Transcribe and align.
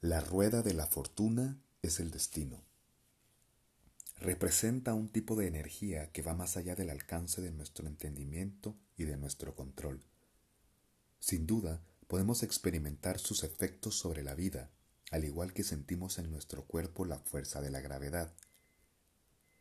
La 0.00 0.20
rueda 0.20 0.62
de 0.62 0.74
la 0.74 0.86
fortuna 0.86 1.60
es 1.82 1.98
el 1.98 2.12
destino. 2.12 2.62
Representa 4.20 4.94
un 4.94 5.08
tipo 5.08 5.34
de 5.34 5.48
energía 5.48 6.12
que 6.12 6.22
va 6.22 6.34
más 6.34 6.56
allá 6.56 6.76
del 6.76 6.90
alcance 6.90 7.42
de 7.42 7.50
nuestro 7.50 7.88
entendimiento 7.88 8.76
y 8.96 9.06
de 9.06 9.16
nuestro 9.16 9.56
control. 9.56 10.04
Sin 11.18 11.48
duda, 11.48 11.82
podemos 12.06 12.44
experimentar 12.44 13.18
sus 13.18 13.42
efectos 13.42 13.98
sobre 13.98 14.22
la 14.22 14.36
vida, 14.36 14.70
al 15.10 15.24
igual 15.24 15.52
que 15.52 15.64
sentimos 15.64 16.20
en 16.20 16.30
nuestro 16.30 16.64
cuerpo 16.64 17.04
la 17.04 17.18
fuerza 17.18 17.60
de 17.60 17.70
la 17.70 17.80
gravedad. 17.80 18.32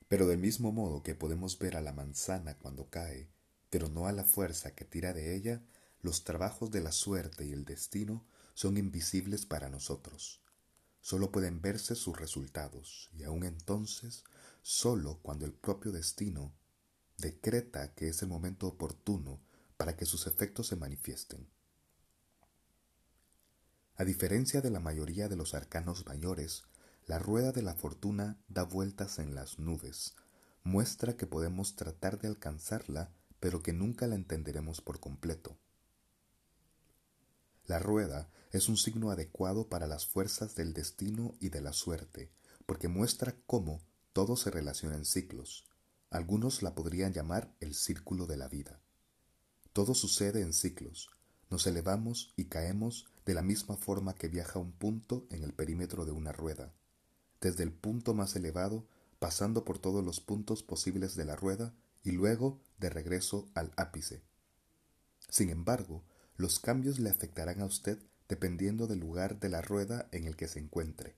Pero 0.07 0.27
del 0.27 0.38
mismo 0.38 0.71
modo 0.71 1.01
que 1.01 1.15
podemos 1.15 1.57
ver 1.57 1.75
a 1.75 1.81
la 1.81 1.93
manzana 1.93 2.59
cuando 2.59 2.91
cae, 2.91 3.27
pero 3.71 3.89
no 3.89 4.05
a 4.05 4.11
la 4.11 4.23
fuerza 4.23 4.75
que 4.75 4.85
tira 4.85 5.13
de 5.13 5.35
ella, 5.35 5.63
los 5.99 6.25
trabajos 6.25 6.69
de 6.69 6.81
la 6.81 6.91
suerte 6.91 7.43
y 7.43 7.54
el 7.54 7.65
destino 7.65 8.23
son 8.58 8.76
invisibles 8.78 9.46
para 9.46 9.70
nosotros. 9.70 10.42
Solo 11.00 11.32
pueden 11.32 11.61
verse 11.61 11.93
sus 11.93 12.18
resultados, 12.18 13.11
y 13.14 13.21
aun 13.21 13.43
entonces, 13.43 14.24
solo 14.64 15.20
cuando 15.21 15.46
el 15.46 15.54
propio 15.54 15.92
destino 15.92 16.56
decreta 17.20 17.93
que 17.93 18.07
es 18.07 18.24
el 18.24 18.29
momento 18.29 18.65
oportuno 18.65 19.39
para 19.78 19.96
que 19.96 20.07
sus 20.07 20.25
efectos 20.25 20.65
se 20.65 20.75
manifiesten. 20.75 21.48
A 23.96 24.04
diferencia 24.04 24.60
de 24.60 24.71
la 24.71 24.79
mayoría 24.79 25.28
de 25.29 25.36
los 25.36 25.54
arcanos 25.54 26.07
mayores, 26.07 26.64
la 27.06 27.20
rueda 27.20 27.51
de 27.51 27.62
la 27.62 27.76
fortuna 27.76 28.39
da 28.48 28.64
vueltas 28.64 29.20
en 29.20 29.36
las 29.36 29.60
nubes, 29.60 30.15
muestra 30.64 31.15
que 31.15 31.28
podemos 31.28 31.76
tratar 31.76 32.17
de 32.17 32.28
alcanzarla, 32.28 33.14
pero 33.39 33.62
que 33.62 33.72
nunca 33.72 34.08
la 34.08 34.16
entenderemos 34.16 34.81
por 34.81 35.00
completo. 35.00 35.59
La 37.67 37.78
rueda 37.78 38.31
es 38.58 38.70
un 38.70 38.78
signo 38.78 39.11
adecuado 39.11 39.70
para 39.70 39.88
las 39.88 40.06
fuerzas 40.06 40.56
del 40.56 40.73
destino 40.73 41.36
y 41.39 41.50
de 41.50 41.61
la 41.61 41.73
suerte, 41.73 42.31
porque 42.66 42.88
muestra 42.88 43.36
cómo 43.45 43.81
todo 44.14 44.36
se 44.36 44.50
relaciona 44.50 44.95
en 44.95 45.06
ciclos. 45.06 45.66
Algunos 46.09 46.64
la 46.64 46.73
podrían 46.73 47.14
llamar 47.14 47.54
el 47.59 47.76
círculo 47.76 48.26
de 48.26 48.38
la 48.38 48.48
vida. 48.48 48.80
Todo 49.73 49.94
sucede 49.94 50.42
en 50.42 50.54
ciclos. 50.54 51.09
Nos 51.50 51.68
elevamos 51.68 52.34
y 52.36 52.46
caemos 52.46 53.06
de 53.26 53.36
la 53.36 53.44
misma 53.44 53.78
forma 53.78 54.16
que 54.16 54.28
viaja 54.28 54.59
un 54.59 54.72
punto 54.72 55.28
en 55.30 55.44
el 55.44 55.53
perímetro 55.53 56.06
de 56.06 56.12
una 56.12 56.31
rueda, 56.31 56.74
desde 57.40 57.64
el 57.64 57.72
punto 57.72 58.14
más 58.14 58.36
elevado, 58.36 58.88
pasando 59.20 59.66
por 59.66 59.80
todos 59.80 60.03
los 60.03 60.20
puntos 60.20 60.64
posibles 60.64 61.16
de 61.16 61.26
la 61.26 61.36
rueda 61.36 61.74
y 62.03 62.12
luego 62.12 62.59
de 62.80 62.90
regreso 62.90 63.50
al 63.53 63.72
ápice. 63.78 64.24
Sin 65.30 65.50
embargo, 65.50 66.03
los 66.38 66.59
cambios 66.59 67.00
le 67.00 67.09
afectarán 67.09 67.62
a 67.62 67.66
usted 67.66 68.00
dependiendo 68.30 68.88
del 68.88 69.00
lugar 69.00 69.39
de 69.39 69.50
la 69.50 69.61
rueda 69.61 70.08
en 70.11 70.25
el 70.25 70.36
que 70.36 70.47
se 70.47 70.59
encuentre. 70.59 71.16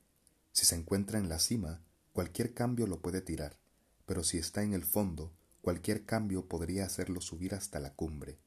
Si 0.52 0.66
se 0.66 0.76
encuentra 0.76 1.20
en 1.20 1.30
la 1.30 1.40
cima, 1.40 1.82
cualquier 2.14 2.54
cambio 2.54 2.88
lo 2.88 3.02
puede 3.02 3.22
tirar, 3.22 3.58
pero 4.06 4.24
si 4.24 4.38
está 4.38 4.64
en 4.64 4.74
el 4.74 4.84
fondo, 4.84 5.34
cualquier 5.62 6.06
cambio 6.06 6.48
podría 6.48 6.86
hacerlo 6.86 7.22
subir 7.22 7.54
hasta 7.54 7.80
la 7.80 7.94
cumbre. 7.94 8.40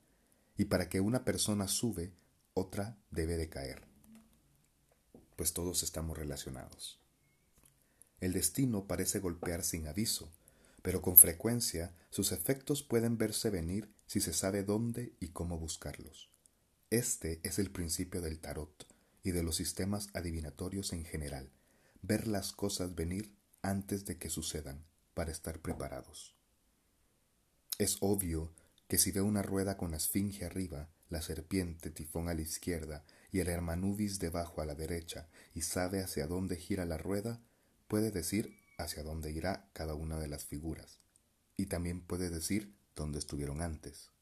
Y 0.57 0.67
para 0.67 0.89
que 0.89 1.01
una 1.01 1.25
persona 1.25 1.69
sube, 1.69 2.13
otra 2.55 2.99
debe 3.11 3.37
de 3.37 3.49
caer. 3.49 3.87
Pues 5.37 5.53
todos 5.53 5.83
estamos 5.83 6.19
relacionados. 6.19 7.01
El 8.21 8.33
destino 8.33 8.87
parece 8.87 9.19
golpear 9.19 9.65
sin 9.65 9.89
aviso, 9.89 10.33
pero 10.83 11.01
con 11.01 11.17
frecuencia 11.17 11.95
sus 12.11 12.33
efectos 12.33 12.83
pueden 12.83 13.17
verse 13.19 13.51
venir 13.51 13.93
si 14.07 14.21
se 14.21 14.33
sabe 14.33 14.63
dónde 14.63 15.15
y 15.21 15.29
cómo 15.29 15.59
buscarlos. 15.59 16.32
Este 16.93 17.41
es 17.43 17.59
el 17.59 17.71
principio 17.71 18.21
del 18.21 18.39
tarot 18.39 18.87
y 19.23 19.31
de 19.31 19.43
los 19.43 19.57
sistemas 19.57 20.11
adivinatorios 20.13 20.93
en 20.93 21.07
general, 21.07 21.51
ver 22.03 22.27
las 22.27 22.53
cosas 22.53 22.95
venir 22.95 23.35
antes 23.63 24.05
de 24.05 24.19
que 24.19 24.29
sucedan 24.29 24.85
para 25.15 25.33
estar 25.33 25.61
preparados. 25.61 26.37
Es 27.79 27.97
obvio 28.01 28.53
que 28.89 28.99
si 28.99 29.11
ve 29.11 29.23
una 29.23 29.41
rueda 29.41 29.79
con 29.79 29.93
la 29.93 29.97
esfinge 29.97 30.45
arriba, 30.45 30.91
la 31.09 31.23
serpiente 31.23 31.89
tifón 31.91 32.29
a 32.29 32.35
la 32.35 32.43
izquierda 32.43 33.07
y 33.31 33.41
el 33.41 33.49
hermanubis 33.49 34.19
debajo 34.19 34.61
a 34.61 34.67
la 34.67 34.75
derecha 34.75 35.31
y 35.55 35.63
sabe 35.63 36.03
hacia 36.03 36.27
dónde 36.27 36.57
gira 36.57 36.85
la 36.85 36.99
rueda, 36.99 37.41
puede 37.89 38.11
decir 38.11 38.55
hacia 38.77 39.03
dónde 39.03 39.33
irá 39.33 39.67
cada 39.73 39.95
una 39.95 40.19
de 40.21 40.29
las 40.29 40.45
figuras 40.45 40.99
y 41.57 41.65
también 41.65 42.03
puede 42.03 42.29
decir 42.29 42.77
dónde 42.95 43.19
estuvieron 43.19 43.63
antes 43.63 44.13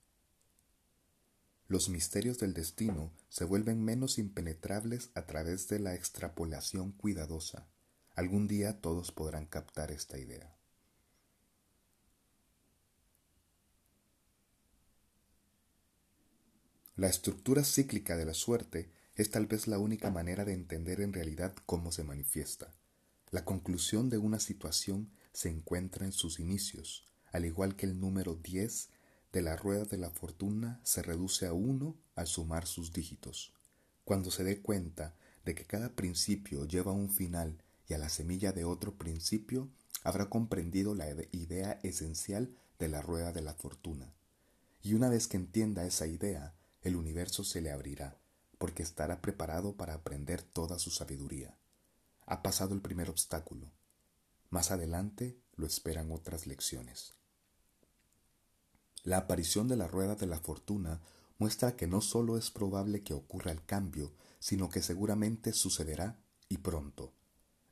los 1.70 1.88
misterios 1.88 2.36
del 2.38 2.52
destino 2.52 3.12
se 3.28 3.44
vuelven 3.44 3.84
menos 3.84 4.18
impenetrables 4.18 5.10
a 5.14 5.26
través 5.26 5.68
de 5.68 5.78
la 5.78 5.94
extrapolación 5.94 6.90
cuidadosa. 6.90 7.68
Algún 8.16 8.48
día 8.48 8.80
todos 8.80 9.12
podrán 9.12 9.46
captar 9.46 9.92
esta 9.92 10.18
idea. 10.18 10.52
La 16.96 17.06
estructura 17.06 17.62
cíclica 17.62 18.16
de 18.16 18.24
la 18.24 18.34
suerte 18.34 18.90
es 19.14 19.30
tal 19.30 19.46
vez 19.46 19.68
la 19.68 19.78
única 19.78 20.10
manera 20.10 20.44
de 20.44 20.54
entender 20.54 21.00
en 21.00 21.12
realidad 21.12 21.54
cómo 21.66 21.92
se 21.92 22.02
manifiesta. 22.02 22.74
La 23.30 23.44
conclusión 23.44 24.10
de 24.10 24.18
una 24.18 24.40
situación 24.40 25.12
se 25.32 25.50
encuentra 25.50 26.04
en 26.04 26.10
sus 26.10 26.40
inicios, 26.40 27.06
al 27.30 27.44
igual 27.44 27.76
que 27.76 27.86
el 27.86 28.00
número 28.00 28.34
10 28.34 28.88
de 29.32 29.42
la 29.42 29.56
rueda 29.56 29.84
de 29.84 29.96
la 29.96 30.10
fortuna 30.10 30.80
se 30.82 31.02
reduce 31.02 31.46
a 31.46 31.52
uno 31.52 31.96
al 32.16 32.26
sumar 32.26 32.66
sus 32.66 32.92
dígitos. 32.92 33.52
Cuando 34.04 34.30
se 34.30 34.42
dé 34.42 34.60
cuenta 34.60 35.14
de 35.44 35.54
que 35.54 35.64
cada 35.64 35.94
principio 35.94 36.64
lleva 36.66 36.92
un 36.92 37.10
final 37.10 37.62
y 37.86 37.94
a 37.94 37.98
la 37.98 38.08
semilla 38.08 38.52
de 38.52 38.64
otro 38.64 38.96
principio, 38.96 39.70
habrá 40.02 40.28
comprendido 40.28 40.94
la 40.94 41.08
idea 41.32 41.78
esencial 41.82 42.54
de 42.78 42.88
la 42.88 43.02
rueda 43.02 43.32
de 43.32 43.42
la 43.42 43.54
fortuna. 43.54 44.12
Y 44.82 44.94
una 44.94 45.08
vez 45.08 45.28
que 45.28 45.36
entienda 45.36 45.84
esa 45.84 46.06
idea, 46.06 46.54
el 46.82 46.96
universo 46.96 47.44
se 47.44 47.60
le 47.60 47.70
abrirá, 47.70 48.18
porque 48.58 48.82
estará 48.82 49.20
preparado 49.20 49.76
para 49.76 49.94
aprender 49.94 50.42
toda 50.42 50.78
su 50.78 50.90
sabiduría. 50.90 51.56
Ha 52.26 52.42
pasado 52.42 52.74
el 52.74 52.80
primer 52.80 53.10
obstáculo. 53.10 53.70
Más 54.48 54.70
adelante 54.70 55.38
lo 55.56 55.66
esperan 55.66 56.10
otras 56.10 56.46
lecciones. 56.46 57.19
La 59.02 59.18
aparición 59.18 59.68
de 59.68 59.76
la 59.76 59.88
rueda 59.88 60.14
de 60.14 60.26
la 60.26 60.38
fortuna 60.38 61.00
muestra 61.38 61.74
que 61.74 61.86
no 61.86 62.00
solo 62.00 62.36
es 62.36 62.50
probable 62.50 63.02
que 63.02 63.14
ocurra 63.14 63.50
el 63.50 63.64
cambio, 63.64 64.12
sino 64.38 64.68
que 64.68 64.82
seguramente 64.82 65.52
sucederá 65.52 66.18
y 66.48 66.58
pronto. 66.58 67.14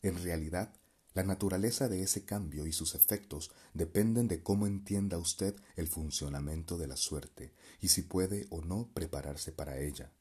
En 0.02 0.22
realidad, 0.22 0.72
la 1.14 1.24
naturaleza 1.24 1.88
de 1.88 2.02
ese 2.02 2.24
cambio 2.24 2.66
y 2.66 2.72
sus 2.72 2.94
efectos 2.94 3.50
dependen 3.74 4.28
de 4.28 4.42
cómo 4.42 4.66
entienda 4.66 5.18
usted 5.18 5.56
el 5.76 5.88
funcionamiento 5.88 6.78
de 6.78 6.86
la 6.86 6.96
suerte 6.96 7.52
y 7.80 7.88
si 7.88 8.02
puede 8.02 8.46
o 8.50 8.62
no 8.62 8.88
prepararse 8.94 9.52
para 9.52 9.78
ella. 9.80 10.12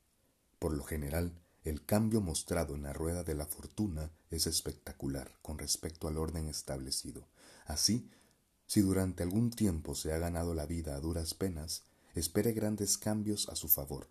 Por 0.59 0.73
lo 0.73 0.83
general, 0.83 1.39
el 1.63 1.85
cambio 1.85 2.19
mostrado 2.21 2.75
en 2.75 2.83
la 2.83 2.93
rueda 2.93 3.23
de 3.23 3.35
la 3.35 3.45
fortuna 3.45 4.11
es 4.31 4.47
espectacular 4.47 5.37
con 5.41 5.59
respecto 5.59 6.07
al 6.07 6.17
orden 6.17 6.47
establecido. 6.47 7.27
Así, 7.65 8.09
si 8.67 8.81
durante 8.81 9.23
algún 9.23 9.49
tiempo 9.49 9.95
se 9.95 10.13
ha 10.13 10.19
ganado 10.19 10.53
la 10.53 10.65
vida 10.65 10.95
a 10.95 10.99
duras 10.99 11.33
penas, 11.33 11.83
espere 12.13 12.51
grandes 12.51 12.97
cambios 12.97 13.47
a 13.49 13.55
su 13.55 13.69
favor. 13.69 14.07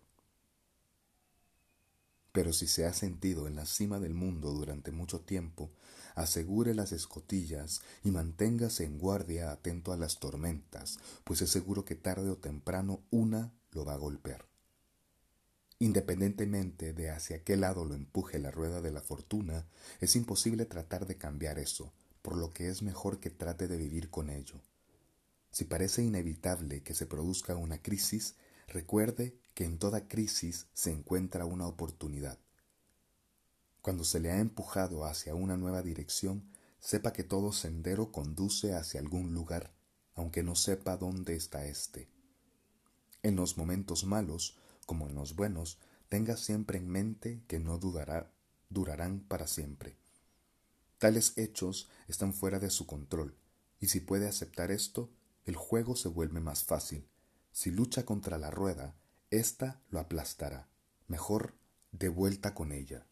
Pero 2.31 2.53
si 2.53 2.67
se 2.67 2.85
ha 2.85 2.93
sentido 2.93 3.47
en 3.47 3.55
la 3.55 3.65
cima 3.65 3.99
del 3.99 4.13
mundo 4.13 4.51
durante 4.51 4.91
mucho 4.91 5.21
tiempo, 5.21 5.71
asegure 6.15 6.73
las 6.73 6.91
escotillas 6.91 7.81
y 8.03 8.11
manténgase 8.11 8.83
en 8.83 8.97
guardia 8.97 9.51
atento 9.51 9.91
a 9.91 9.97
las 9.97 10.19
tormentas, 10.19 10.99
pues 11.23 11.41
es 11.41 11.49
seguro 11.49 11.85
que 11.85 11.95
tarde 11.95 12.29
o 12.29 12.37
temprano 12.37 13.01
una 13.11 13.53
lo 13.71 13.85
va 13.85 13.93
a 13.93 13.97
golpear. 13.97 14.45
Independientemente 15.79 16.93
de 16.93 17.11
hacia 17.11 17.43
qué 17.43 17.55
lado 17.55 17.85
lo 17.85 17.93
empuje 17.93 18.39
la 18.39 18.49
rueda 18.49 18.81
de 18.81 18.91
la 18.91 19.01
fortuna, 19.01 19.67
es 19.99 20.15
imposible 20.15 20.65
tratar 20.65 21.05
de 21.05 21.17
cambiar 21.17 21.59
eso, 21.59 21.93
por 22.27 22.35
lo 22.35 22.51
que 22.51 22.67
es 22.67 22.81
mejor 22.81 23.21
que 23.21 23.29
trate 23.29 23.69
de 23.69 23.77
vivir 23.77 24.09
con 24.09 24.29
ello. 24.29 24.55
Si 25.49 25.63
parece 25.63 26.03
inevitable 26.03 26.83
que 26.83 26.93
se 26.93 27.05
produzca 27.05 27.55
una 27.55 27.81
crisis, 27.81 28.35
recuerde 28.67 29.39
que 29.53 29.63
en 29.63 29.79
toda 29.79 30.09
crisis 30.09 30.67
se 30.73 30.91
encuentra 30.91 31.45
una 31.45 31.67
oportunidad. 31.67 32.37
Cuando 33.81 34.03
se 34.03 34.19
le 34.19 34.29
ha 34.29 34.41
empujado 34.41 35.05
hacia 35.05 35.35
una 35.35 35.55
nueva 35.55 35.81
dirección, 35.81 36.43
sepa 36.81 37.13
que 37.13 37.23
todo 37.23 37.53
sendero 37.53 38.11
conduce 38.11 38.73
hacia 38.75 38.99
algún 38.99 39.33
lugar, 39.33 39.71
aunque 40.13 40.43
no 40.43 40.55
sepa 40.55 40.97
dónde 40.97 41.33
está 41.33 41.65
éste. 41.65 42.09
En 43.23 43.37
los 43.37 43.55
momentos 43.55 44.03
malos, 44.03 44.57
como 44.85 45.07
en 45.07 45.15
los 45.15 45.37
buenos, 45.37 45.79
tenga 46.09 46.35
siempre 46.35 46.77
en 46.77 46.89
mente 46.89 47.41
que 47.47 47.59
no 47.59 47.77
dudará, 47.77 48.33
durarán 48.69 49.21
para 49.21 49.47
siempre. 49.47 49.95
Tales 50.97 51.37
hechos 51.37 51.89
están 52.07 52.33
fuera 52.33 52.59
de 52.59 52.69
su 52.69 52.87
control, 52.87 53.35
y 53.79 53.87
si 53.87 53.99
puede 53.99 54.27
aceptar 54.27 54.71
esto, 54.71 55.11
el 55.45 55.55
juego 55.55 55.95
se 55.95 56.09
vuelve 56.09 56.39
más 56.39 56.63
fácil. 56.63 57.07
Si 57.51 57.71
lucha 57.71 58.03
contra 58.05 58.37
la 58.37 58.51
rueda, 58.51 58.95
ésta 59.29 59.81
lo 59.89 59.99
aplastará. 59.99 60.67
Mejor 61.07 61.55
de 61.91 62.09
vuelta 62.09 62.53
con 62.53 62.71
ella. 62.71 63.05